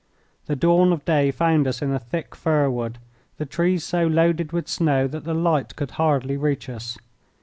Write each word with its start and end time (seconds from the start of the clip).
The 0.47 0.55
dawn 0.55 0.91
of 0.93 1.05
day 1.05 1.29
found 1.29 1.67
us 1.67 1.79
in 1.79 1.91
a 1.91 1.99
thick 1.99 2.33
fir 2.33 2.71
wood, 2.71 2.97
the 3.37 3.45
trees 3.45 3.83
so 3.83 4.07
loaded 4.07 4.51
with 4.51 4.67
snow 4.67 5.05
that 5.07 5.25
the 5.25 5.35
light 5.35 5.75
could 5.75 5.91
hardly 5.91 6.37
reach 6.37 6.69
us. 6.69 6.97